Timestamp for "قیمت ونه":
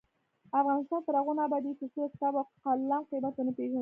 3.11-3.51